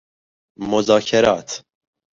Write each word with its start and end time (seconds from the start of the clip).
مذاکرات 0.59 1.65